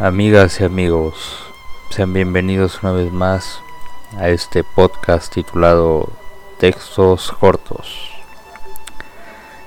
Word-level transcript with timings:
Amigas 0.00 0.62
y 0.62 0.64
amigos, 0.64 1.44
sean 1.90 2.14
bienvenidos 2.14 2.82
una 2.82 2.92
vez 2.92 3.12
más 3.12 3.60
a 4.16 4.30
este 4.30 4.64
podcast 4.64 5.30
titulado 5.30 6.08
Textos 6.58 7.30
Cortos. 7.38 8.10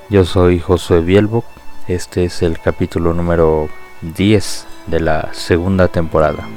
Yo 0.09 0.25
soy 0.25 0.59
Josué 0.59 1.01
Bielbo, 1.01 1.43
este 1.87 2.25
es 2.25 2.41
el 2.41 2.57
capítulo 2.57 3.13
número 3.13 3.69
10 4.01 4.65
de 4.87 5.01
la 5.01 5.31
segunda 5.35 5.87
temporada. 5.89 6.47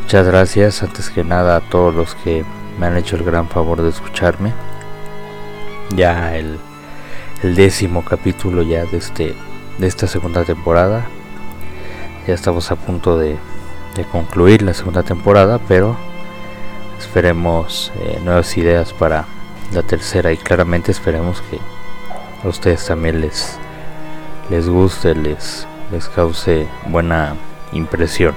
Muchas 0.00 0.26
gracias 0.26 0.82
antes 0.82 1.10
que 1.10 1.24
nada 1.24 1.56
a 1.56 1.68
todos 1.68 1.94
los 1.94 2.14
que 2.14 2.42
me 2.78 2.86
han 2.86 2.96
hecho 2.96 3.16
el 3.16 3.24
gran 3.24 3.50
favor 3.50 3.82
de 3.82 3.90
escucharme. 3.90 4.54
Ya 5.94 6.34
el, 6.38 6.58
décimo 7.42 8.02
capítulo 8.02 8.62
ya 8.62 8.86
de, 8.86 8.96
este, 8.96 9.34
de 9.76 9.86
esta 9.86 10.06
segunda 10.06 10.42
temporada 10.44 11.06
ya 12.26 12.34
estamos 12.34 12.70
a 12.70 12.76
punto 12.76 13.18
de, 13.18 13.36
concluir 14.10 14.62
la 14.62 14.74
segunda 14.74 15.02
temporada, 15.02 15.60
pero 15.68 15.96
esperemos 16.98 17.92
eh, 18.00 18.18
nuevas 18.24 18.56
ideas 18.56 18.92
para 18.92 19.24
la 19.72 19.82
tercera 19.82 20.32
y 20.32 20.36
claramente 20.36 20.90
esperemos 20.90 21.40
que 21.42 21.58
a 22.42 22.48
ustedes 22.48 22.86
también 22.86 23.20
les, 23.20 23.56
les 24.50 24.68
guste, 24.68 25.14
les, 25.14 25.66
les 25.92 26.08
cause 26.08 26.66
buena 26.86 27.36
impresión. 27.72 28.34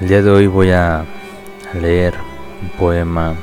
El 0.00 0.08
día 0.08 0.22
de 0.22 0.30
hoy 0.30 0.46
voy 0.46 0.72
a 0.72 1.06
leer 1.72 2.14
un 2.60 2.68
poema 2.70 3.34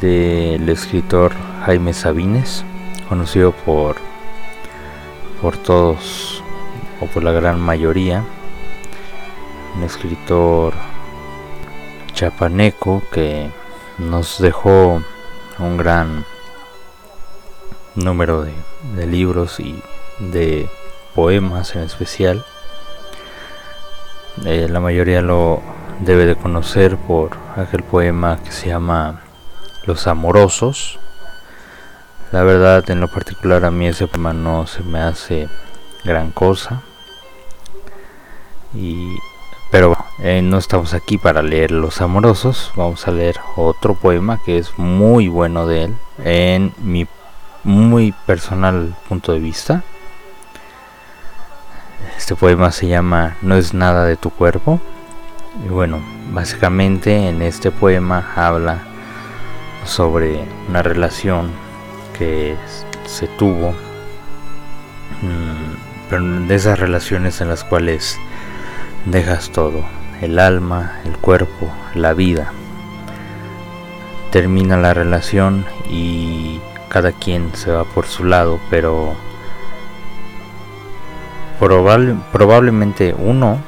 del 0.00 0.68
escritor 0.68 1.32
Jaime 1.66 1.92
Sabines, 1.92 2.64
conocido 3.08 3.52
por 3.52 3.96
por 5.40 5.56
todos 5.56 6.42
o 7.00 7.06
por 7.06 7.24
la 7.24 7.32
gran 7.32 7.60
mayoría, 7.60 8.24
un 9.76 9.82
escritor 9.82 10.74
chapaneco 12.12 13.02
que 13.10 13.50
nos 13.98 14.38
dejó 14.40 15.02
un 15.58 15.76
gran 15.76 16.24
número 17.94 18.42
de, 18.42 19.06
libros 19.06 19.60
y 19.60 19.82
de 20.18 20.68
poemas 21.14 21.74
en 21.74 21.82
especial. 21.82 22.44
Eh, 24.44 24.68
la 24.70 24.80
mayoría 24.80 25.22
lo 25.22 25.60
debe 26.00 26.26
de 26.26 26.36
conocer 26.36 26.96
por 26.96 27.30
aquel 27.56 27.82
poema 27.82 28.38
que 28.42 28.52
se 28.52 28.68
llama 28.68 29.22
Los 29.84 30.06
Amorosos, 30.06 30.98
la 32.32 32.42
verdad, 32.42 32.88
en 32.90 33.00
lo 33.00 33.08
particular 33.08 33.64
a 33.64 33.70
mí 33.70 33.86
ese 33.86 34.06
poema 34.06 34.32
no 34.32 34.66
se 34.66 34.82
me 34.82 35.00
hace 35.00 35.48
gran 36.04 36.30
cosa. 36.30 36.82
Y 38.74 39.16
pero 39.70 39.96
eh, 40.18 40.42
no 40.42 40.58
estamos 40.58 40.94
aquí 40.94 41.16
para 41.16 41.42
leer 41.42 41.70
Los 41.70 42.00
Amorosos, 42.00 42.72
vamos 42.74 43.06
a 43.06 43.12
leer 43.12 43.36
otro 43.54 43.94
poema 43.94 44.40
que 44.44 44.58
es 44.58 44.76
muy 44.78 45.28
bueno 45.28 45.66
de 45.68 45.84
él 45.84 45.96
en 46.24 46.74
mi 46.78 47.06
muy 47.62 48.12
personal 48.26 48.96
punto 49.08 49.32
de 49.32 49.38
vista. 49.38 49.84
Este 52.16 52.34
poema 52.34 52.72
se 52.72 52.88
llama 52.88 53.36
No 53.42 53.54
es 53.54 53.72
nada 53.72 54.04
de 54.04 54.16
tu 54.16 54.30
cuerpo. 54.30 54.80
Y 55.64 55.68
bueno, 55.68 56.00
básicamente 56.32 57.28
en 57.28 57.42
este 57.42 57.70
poema 57.70 58.32
habla 58.34 58.78
sobre 59.84 60.44
una 60.68 60.82
relación 60.82 61.50
se 62.20 63.26
tuvo, 63.38 63.70
mm, 65.22 66.10
pero 66.10 66.22
de 66.22 66.54
esas 66.54 66.78
relaciones 66.78 67.40
en 67.40 67.48
las 67.48 67.64
cuales 67.64 68.18
dejas 69.06 69.50
todo, 69.50 69.84
el 70.20 70.38
alma, 70.38 71.00
el 71.06 71.16
cuerpo, 71.16 71.72
la 71.94 72.12
vida. 72.12 72.52
Termina 74.32 74.76
la 74.76 74.92
relación 74.92 75.64
y 75.88 76.60
cada 76.90 77.12
quien 77.12 77.54
se 77.54 77.70
va 77.70 77.84
por 77.84 78.06
su 78.06 78.24
lado, 78.24 78.60
pero 78.68 79.14
probablemente 81.58 83.14
uno 83.16 83.58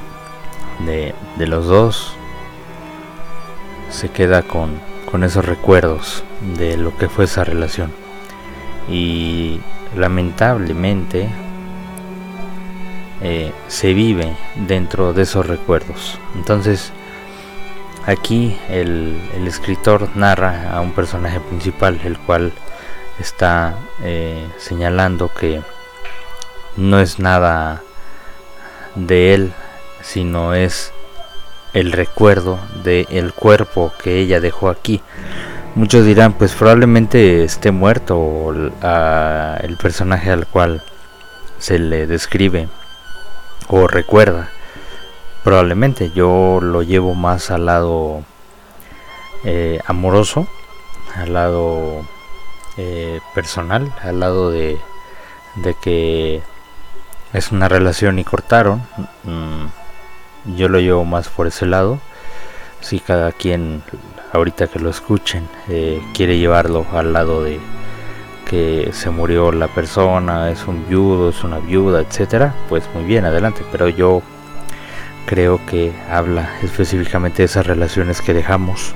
de, 0.84 1.14
los 1.46 1.66
dos 1.66 2.14
se 3.88 4.10
queda 4.10 4.42
con 4.42 5.24
esos 5.24 5.44
recuerdos 5.44 6.22
de 6.58 6.76
lo 6.76 6.94
que 6.98 7.08
fue 7.08 7.24
esa 7.24 7.44
relación 7.44 8.01
y 8.92 9.58
lamentablemente 9.96 11.28
eh, 13.22 13.52
se 13.68 13.94
vive 13.94 14.36
dentro 14.66 15.14
de 15.14 15.22
esos 15.22 15.46
recuerdos. 15.46 16.18
Entonces, 16.34 16.92
aquí 18.04 18.58
el, 18.68 19.18
escritor 19.46 20.10
narra 20.14 20.76
a 20.76 20.80
un 20.82 20.92
personaje 20.92 21.40
principal, 21.40 22.00
el 22.04 22.18
cual 22.18 22.52
está 23.18 23.76
eh, 24.02 24.46
señalando 24.58 25.32
que 25.32 25.62
no 26.76 27.00
es 27.00 27.18
nada 27.18 27.82
de 28.94 29.34
él, 29.34 29.52
sino 30.02 30.52
es 30.54 30.92
el 31.72 31.92
recuerdo 31.92 32.58
del 32.84 33.32
cuerpo 33.32 33.92
que 34.02 34.18
ella 34.18 34.40
dejó 34.40 34.68
aquí. 34.68 35.00
Muchos 35.74 36.04
dirán, 36.04 36.34
pues 36.34 36.52
probablemente 36.52 37.44
esté 37.44 37.70
muerto 37.70 38.52
el 38.52 39.76
personaje 39.78 40.30
al 40.30 40.46
cual 40.46 40.82
se 41.58 41.78
le 41.78 42.06
describe 42.06 42.68
o 43.68 43.88
recuerda. 43.88 44.50
Probablemente 45.42 46.10
yo 46.10 46.60
lo 46.60 46.82
llevo 46.82 47.14
más 47.14 47.50
al 47.50 47.64
lado 47.66 48.22
eh, 49.44 49.80
amoroso, 49.86 50.46
al 51.16 51.32
lado 51.32 52.06
eh, 52.76 53.20
personal, 53.34 53.94
al 54.02 54.20
lado 54.20 54.50
de, 54.50 54.78
de, 55.56 55.74
que 55.80 56.42
es 57.32 57.50
una 57.50 57.68
relación 57.68 58.18
y 58.18 58.24
cortaron. 58.24 58.82
Mm, 59.24 60.54
yo 60.54 60.68
lo 60.68 60.80
llevo 60.80 61.06
más 61.06 61.30
por 61.30 61.46
ese 61.46 61.64
lado. 61.64 61.98
Si 62.82 62.98
cada 62.98 63.30
quien 63.30 63.82
ahorita 64.32 64.66
que 64.66 64.80
lo 64.80 64.90
escuchen, 64.90 65.48
eh, 65.68 66.02
quiere 66.14 66.36
llevarlo 66.36 66.84
al 66.92 67.12
lado 67.12 67.44
de 67.44 67.60
que 68.50 68.90
se 68.92 69.08
murió 69.08 69.52
la 69.52 69.68
persona, 69.68 70.50
es 70.50 70.66
un 70.66 70.86
viudo, 70.88 71.30
es 71.30 71.44
una 71.44 71.58
viuda, 71.58 72.00
etcétera, 72.00 72.54
pues 72.68 72.84
muy 72.92 73.04
bien, 73.04 73.24
adelante. 73.24 73.62
Pero 73.70 73.88
yo 73.88 74.20
creo 75.26 75.60
que 75.64 75.92
habla 76.10 76.50
específicamente 76.62 77.38
de 77.38 77.44
esas 77.44 77.66
relaciones 77.66 78.20
que 78.20 78.34
dejamos, 78.34 78.94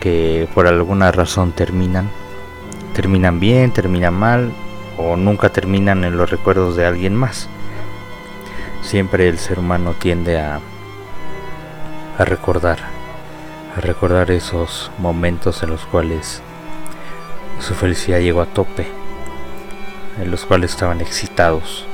que 0.00 0.48
por 0.54 0.68
alguna 0.68 1.10
razón 1.10 1.52
terminan, 1.52 2.08
terminan 2.94 3.40
bien, 3.40 3.72
terminan 3.72 4.14
mal, 4.14 4.52
o 4.98 5.16
nunca 5.16 5.48
terminan 5.48 6.04
en 6.04 6.16
los 6.16 6.30
recuerdos 6.30 6.76
de 6.76 6.86
alguien 6.86 7.16
más. 7.16 7.48
Siempre 8.82 9.28
el 9.28 9.38
ser 9.38 9.58
humano 9.58 9.94
tiende 9.98 10.40
a, 10.40 10.60
a 12.18 12.24
recordar 12.24 12.78
a 13.76 13.80
recordar 13.80 14.30
esos 14.30 14.90
momentos 14.98 15.62
en 15.62 15.70
los 15.70 15.84
cuales 15.86 16.42
su 17.58 17.74
felicidad 17.74 18.20
llegó 18.20 18.40
a 18.40 18.46
tope, 18.46 18.86
en 20.20 20.30
los 20.30 20.44
cuales 20.44 20.70
estaban 20.72 21.00
excitados, 21.00 21.84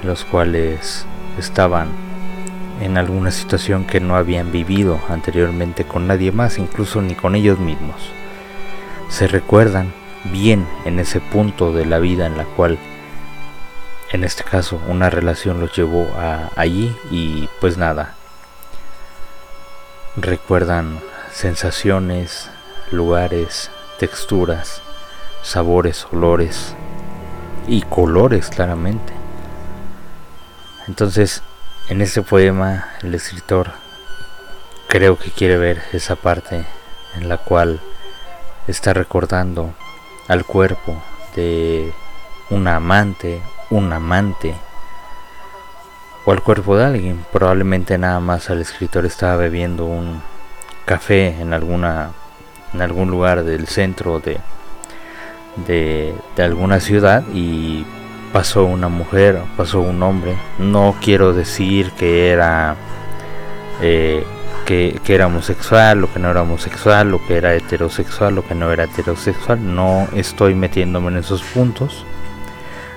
en 0.00 0.08
los 0.08 0.24
cuales 0.24 1.04
estaban 1.38 1.88
en 2.80 2.96
alguna 2.96 3.30
situación 3.30 3.84
que 3.84 4.00
no 4.00 4.16
habían 4.16 4.52
vivido 4.52 5.00
anteriormente 5.08 5.84
con 5.84 6.06
nadie 6.06 6.32
más, 6.32 6.58
incluso 6.58 7.02
ni 7.02 7.14
con 7.14 7.34
ellos 7.34 7.58
mismos. 7.58 8.10
Se 9.08 9.28
recuerdan 9.28 9.92
bien 10.32 10.66
en 10.84 10.98
ese 10.98 11.20
punto 11.20 11.72
de 11.72 11.84
la 11.84 11.98
vida 11.98 12.26
en 12.26 12.38
la 12.38 12.44
cual, 12.44 12.78
en 14.12 14.24
este 14.24 14.44
caso, 14.44 14.80
una 14.88 15.10
relación 15.10 15.60
los 15.60 15.76
llevó 15.76 16.06
a 16.18 16.50
allí 16.56 16.94
y 17.10 17.48
pues 17.60 17.76
nada, 17.76 18.14
recuerdan 20.16 21.00
sensaciones, 21.32 22.50
lugares, 22.90 23.70
texturas, 23.98 24.80
sabores, 25.42 26.06
olores 26.10 26.74
y 27.66 27.82
colores 27.82 28.48
claramente. 28.48 29.12
Entonces, 30.88 31.42
en 31.88 32.00
este 32.00 32.22
poema 32.22 32.88
el 33.02 33.14
escritor 33.14 33.72
creo 34.88 35.18
que 35.18 35.30
quiere 35.30 35.58
ver 35.58 35.82
esa 35.92 36.16
parte 36.16 36.64
en 37.16 37.28
la 37.28 37.36
cual 37.36 37.80
está 38.66 38.94
recordando 38.94 39.74
al 40.28 40.44
cuerpo 40.44 41.00
de 41.34 41.92
una 42.50 42.76
amante, 42.76 43.42
un 43.70 43.92
amante 43.92 44.54
o 46.26 46.32
al 46.32 46.42
cuerpo 46.42 46.76
de 46.76 46.84
alguien. 46.84 47.24
Probablemente 47.32 47.96
nada 47.96 48.20
más 48.20 48.50
al 48.50 48.60
escritor 48.60 49.06
estaba 49.06 49.36
bebiendo 49.36 49.86
un 49.86 50.20
café 50.84 51.40
en 51.40 51.54
alguna 51.54 52.10
en 52.74 52.82
algún 52.82 53.10
lugar 53.10 53.44
del 53.44 53.66
centro 53.68 54.20
de, 54.20 54.38
de, 55.66 56.14
alguna 56.42 56.80
ciudad 56.80 57.24
y 57.32 57.86
pasó 58.32 58.64
una 58.64 58.88
mujer, 58.88 59.40
pasó 59.56 59.80
un 59.80 60.02
hombre. 60.02 60.36
No 60.58 60.94
quiero 61.00 61.32
decir 61.32 61.92
que 61.92 62.30
era 62.30 62.76
eh, 63.80 64.24
que, 64.66 65.00
que, 65.04 65.14
era 65.14 65.26
homosexual, 65.26 66.04
o 66.04 66.12
que 66.12 66.18
no 66.18 66.30
era 66.30 66.42
homosexual, 66.42 67.14
o 67.14 67.24
que 67.26 67.36
era 67.36 67.54
heterosexual, 67.54 68.36
o 68.38 68.46
que 68.46 68.54
no 68.54 68.70
era 68.72 68.84
heterosexual. 68.84 69.74
No 69.74 70.08
estoy 70.14 70.54
metiéndome 70.54 71.08
en 71.08 71.18
esos 71.18 71.42
puntos. 71.42 72.04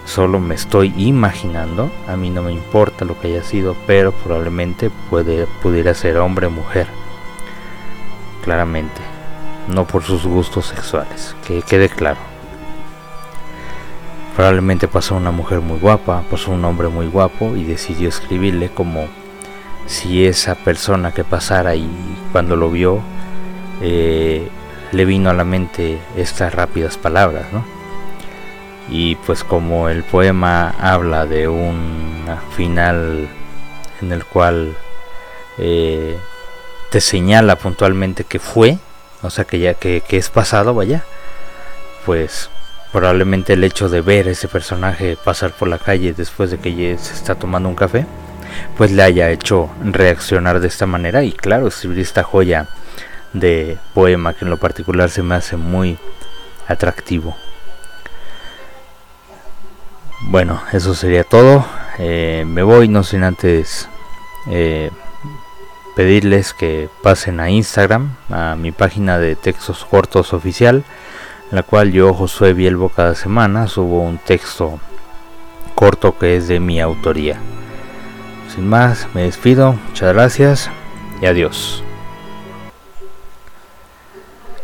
Solo 0.10 0.40
me 0.40 0.56
estoy 0.56 0.92
imaginando. 0.98 1.92
A 2.08 2.16
mí 2.16 2.32
no 2.32 2.42
me 2.42 2.52
importa 2.52 3.06
lo 3.06 3.20
que 3.20 3.28
haya 3.28 3.44
sido, 3.44 3.76
pero 3.86 4.12
probablemente 4.12 4.90
puede, 5.08 5.46
pudiera 5.62 5.94
ser 5.94 6.18
hombre 6.18 6.48
o 6.48 6.50
mujer. 6.50 6.88
Claramente. 8.44 9.02
No 9.68 9.86
por 9.86 10.02
sus 10.02 10.26
gustos 10.26 10.66
sexuales. 10.66 11.36
Que 11.46 11.62
quede 11.62 11.90
claro. 11.90 12.18
Probablemente 14.36 14.88
pasó 14.88 15.16
una 15.16 15.30
mujer 15.30 15.62
muy 15.62 15.78
guapa, 15.78 16.24
pasó 16.28 16.52
un 16.52 16.66
hombre 16.66 16.88
muy 16.88 17.06
guapo 17.06 17.56
y 17.56 17.64
decidió 17.64 18.10
escribirle 18.10 18.70
como 18.70 19.06
si 19.86 20.26
esa 20.26 20.56
persona 20.56 21.12
que 21.12 21.24
pasara 21.24 21.76
y 21.76 21.88
cuando 22.32 22.56
lo 22.56 22.72
vio 22.72 23.02
eh, 23.80 24.48
le 24.92 25.06
vino 25.06 25.30
a 25.30 25.34
la 25.34 25.44
mente 25.44 26.00
estas 26.16 26.56
rápidas 26.56 26.98
palabras, 26.98 27.46
¿no? 27.54 27.79
Y 28.92 29.16
pues 29.16 29.44
como 29.44 29.90
el 29.90 30.04
poema 30.04 30.74
habla 30.80 31.26
de 31.26 31.48
un 31.48 32.26
final 32.56 33.28
en 34.02 34.12
el 34.12 34.26
cual 34.26 34.76
eh, 35.58 36.18
te 36.90 37.02
señala 37.02 37.56
puntualmente 37.56 38.24
que 38.24 38.40
fue, 38.40 38.78
o 39.22 39.30
sea 39.30 39.46
que 39.46 39.60
ya 39.60 39.74
que, 39.76 40.02
que 40.02 40.18
es 40.18 40.30
pasado, 40.30 40.74
vaya, 40.74 41.04
pues 42.06 42.50
probablemente 42.92 43.54
el 43.54 43.64
hecho 43.64 43.90
de 43.90 44.02
ver 44.02 44.28
ese 44.28 44.48
personaje 44.48 45.18
pasar 45.24 45.52
por 45.52 45.68
la 45.68 45.78
calle 45.78 46.14
después 46.14 46.50
de 46.50 46.58
que 46.58 46.98
se 46.98 47.14
está 47.14 47.36
tomando 47.36 47.70
un 47.70 47.76
café, 47.76 48.06
pues 48.78 48.92
le 48.92 49.04
haya 49.04 49.30
hecho 49.30 49.70
reaccionar 49.84 50.60
de 50.60 50.68
esta 50.68 50.86
manera 50.86 51.24
y 51.24 51.32
claro, 51.32 51.68
escribir 51.68 52.00
esta 52.00 52.24
joya 52.24 52.68
de 53.34 53.78
poema 53.94 54.34
que 54.34 54.46
en 54.46 54.52
lo 54.52 54.58
particular 54.58 55.10
se 55.10 55.22
me 55.22 55.36
hace 55.36 55.58
muy 55.58 55.98
atractivo. 56.68 57.36
Bueno, 60.22 60.62
eso 60.74 60.94
sería 60.94 61.24
todo. 61.24 61.66
Eh, 61.98 62.46
me 62.48 62.64
voy, 62.64 62.88
no 62.88 63.04
sin 63.04 63.24
antes 63.24 63.90
eh, 64.48 64.92
pedirles 65.96 66.54
que 66.54 66.90
pasen 67.02 67.40
a 67.40 67.50
Instagram, 67.50 68.16
a 68.30 68.56
mi 68.56 68.72
página 68.72 69.18
de 69.18 69.36
textos 69.36 69.86
cortos 69.86 70.34
oficial, 70.34 70.84
la 71.52 71.64
cual 71.64 71.92
yo, 71.92 72.14
Josué 72.14 72.54
Bielbo, 72.54 72.90
cada 72.90 73.16
semana 73.16 73.68
subo 73.68 74.02
un 74.02 74.18
texto 74.18 74.80
corto 75.76 76.18
que 76.18 76.38
es 76.38 76.48
de 76.48 76.60
mi 76.60 76.80
autoría. 76.80 77.38
Sin 78.54 78.68
más, 78.68 79.08
me 79.14 79.24
despido, 79.24 79.74
muchas 79.74 80.14
gracias 80.14 80.70
y 81.22 81.26
adiós. 81.26 81.84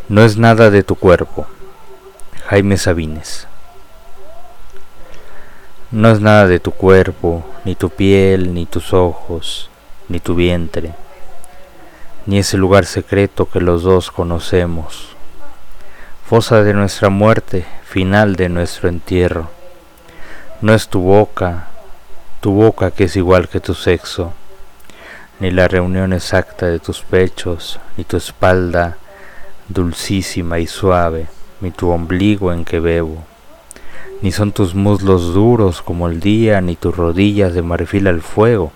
No 0.07 0.23
es 0.23 0.37
nada 0.37 0.69
de 0.69 0.83
tu 0.83 0.95
cuerpo. 0.95 1.47
Jaime 2.47 2.77
Sabines. 2.77 3.47
No 5.91 6.11
es 6.11 6.19
nada 6.19 6.47
de 6.47 6.59
tu 6.59 6.71
cuerpo, 6.71 7.43
ni 7.63 7.75
tu 7.75 7.91
piel, 7.91 8.55
ni 8.55 8.65
tus 8.65 8.91
ojos, 8.91 9.69
ni 10.09 10.19
tu 10.19 10.33
vientre, 10.33 10.93
ni 12.25 12.39
ese 12.39 12.57
lugar 12.57 12.85
secreto 12.85 13.47
que 13.47 13.61
los 13.61 13.83
dos 13.83 14.09
conocemos, 14.09 15.15
fosa 16.27 16.63
de 16.63 16.73
nuestra 16.73 17.09
muerte, 17.09 17.65
final 17.83 18.35
de 18.35 18.49
nuestro 18.49 18.89
entierro. 18.89 19.51
No 20.59 20.73
es 20.73 20.87
tu 20.87 21.01
boca, 21.01 21.67
tu 22.41 22.51
boca 22.51 22.89
que 22.89 23.03
es 23.03 23.15
igual 23.15 23.47
que 23.47 23.59
tu 23.59 23.75
sexo, 23.75 24.33
ni 25.39 25.51
la 25.51 25.67
reunión 25.67 26.13
exacta 26.13 26.65
de 26.65 26.79
tus 26.79 27.01
pechos, 27.01 27.79
ni 27.95 28.05
tu 28.05 28.17
espalda 28.17 28.97
dulcísima 29.69 30.57
y 30.57 30.65
suave, 30.65 31.27
ni 31.61 31.69
tu 31.69 31.91
ombligo 31.91 32.51
en 32.51 32.65
que 32.65 32.79
bebo, 32.79 33.23
ni 34.21 34.31
son 34.31 34.51
tus 34.51 34.75
muslos 34.75 35.33
duros 35.33 35.81
como 35.81 36.07
el 36.07 36.19
día, 36.19 36.61
ni 36.61 36.75
tus 36.75 36.95
rodillas 36.95 37.53
de 37.53 37.61
marfil 37.61 38.07
al 38.07 38.21
fuego, 38.21 38.71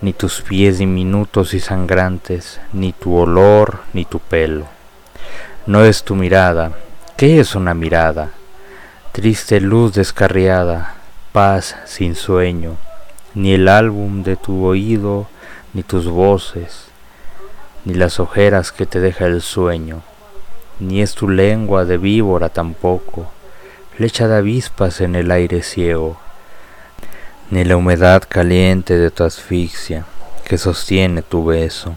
ni 0.00 0.12
tus 0.12 0.42
pies 0.42 0.78
diminutos 0.78 1.54
y 1.54 1.60
sangrantes, 1.60 2.60
ni 2.72 2.92
tu 2.92 3.16
olor, 3.16 3.80
ni 3.92 4.04
tu 4.04 4.18
pelo. 4.18 4.66
No 5.66 5.84
es 5.84 6.04
tu 6.04 6.14
mirada, 6.14 6.72
¿qué 7.16 7.40
es 7.40 7.54
una 7.54 7.74
mirada? 7.74 8.30
Triste 9.12 9.60
luz 9.60 9.94
descarriada, 9.94 10.96
paz 11.32 11.76
sin 11.86 12.14
sueño, 12.14 12.76
ni 13.34 13.54
el 13.54 13.68
álbum 13.68 14.22
de 14.22 14.36
tu 14.36 14.64
oído, 14.64 15.28
ni 15.72 15.82
tus 15.82 16.08
voces, 16.08 16.86
ni 17.84 17.94
las 17.94 18.20
ojeras 18.20 18.72
que 18.72 18.86
te 18.86 19.00
deja 19.00 19.26
el 19.26 19.40
sueño, 19.40 20.02
ni 20.80 21.00
es 21.00 21.14
tu 21.14 21.28
lengua 21.28 21.84
de 21.84 21.96
víbora 21.96 22.48
tampoco, 22.48 23.30
flecha 23.96 24.28
de 24.28 24.36
avispas 24.36 25.00
en 25.00 25.14
el 25.14 25.30
aire 25.30 25.62
ciego, 25.62 26.16
ni 27.50 27.64
la 27.64 27.76
humedad 27.76 28.22
caliente 28.28 28.96
de 28.96 29.10
tu 29.10 29.24
asfixia 29.24 30.04
que 30.44 30.58
sostiene 30.58 31.22
tu 31.22 31.44
beso. 31.44 31.96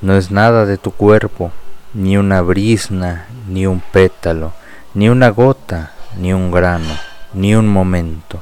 No 0.00 0.16
es 0.16 0.30
nada 0.30 0.66
de 0.66 0.78
tu 0.78 0.92
cuerpo, 0.92 1.52
ni 1.94 2.16
una 2.16 2.40
brisna, 2.40 3.26
ni 3.48 3.66
un 3.66 3.80
pétalo, 3.80 4.52
ni 4.94 5.08
una 5.08 5.30
gota, 5.30 5.92
ni 6.16 6.32
un 6.32 6.50
grano, 6.50 6.96
ni 7.34 7.54
un 7.54 7.68
momento 7.68 8.40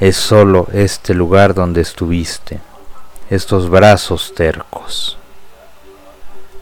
es 0.00 0.16
solo 0.16 0.66
este 0.72 1.14
lugar 1.14 1.54
donde 1.54 1.80
estuviste, 1.80 2.60
estos 3.30 3.70
brazos 3.70 4.34
tercos. 4.34 5.16